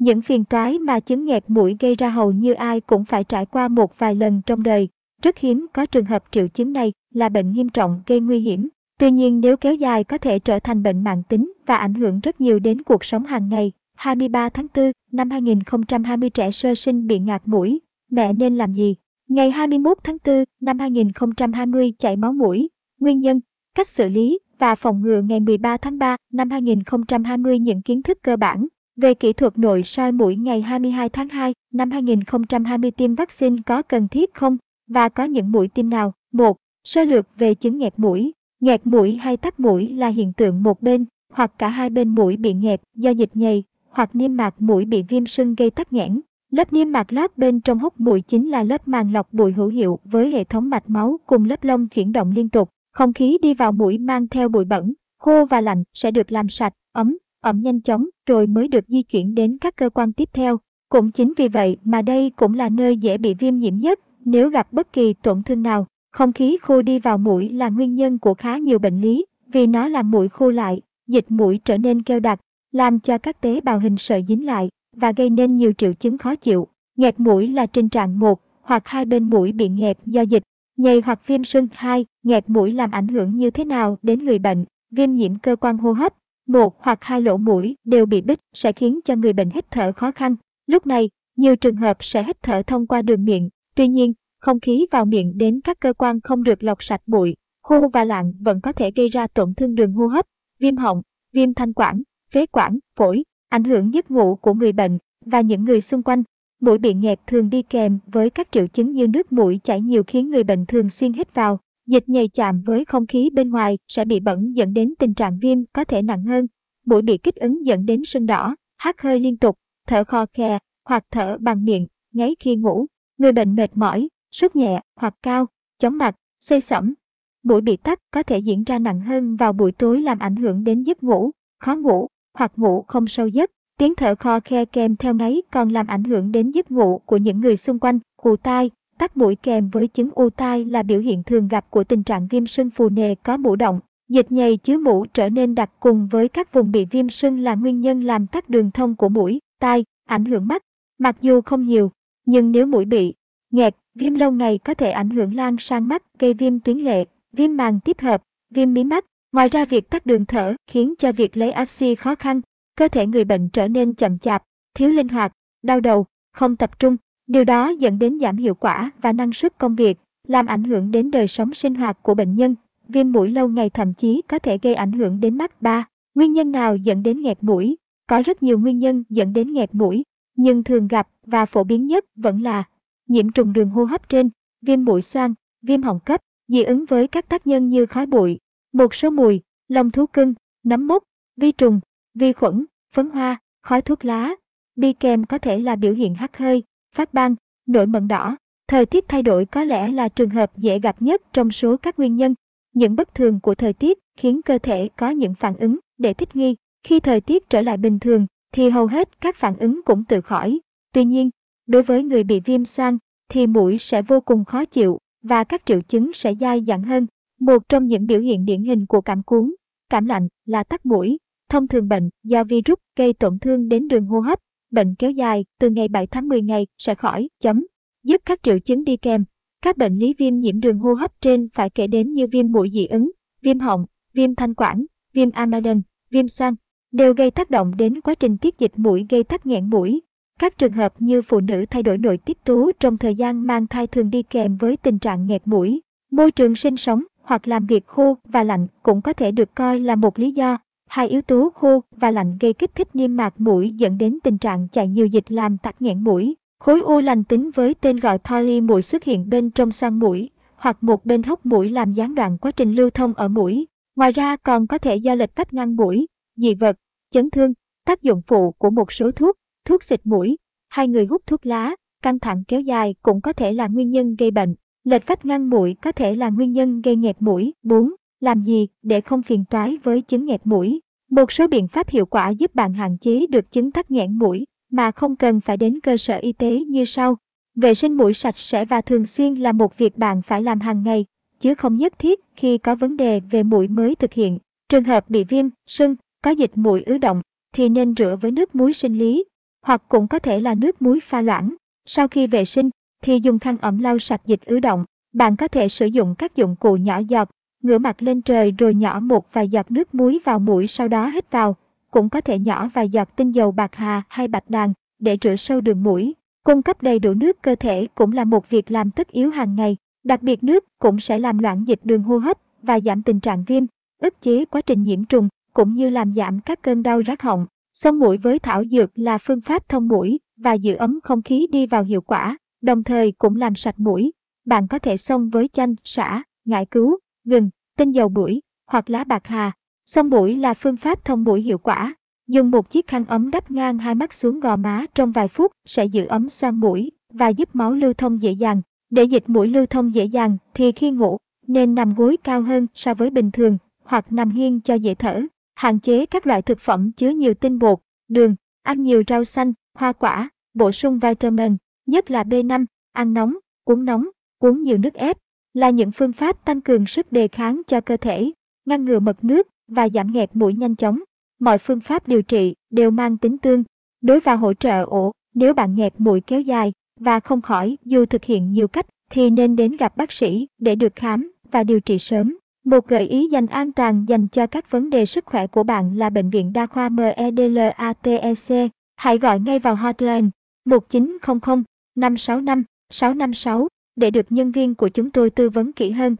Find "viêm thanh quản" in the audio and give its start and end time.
101.32-102.02, 234.14-234.84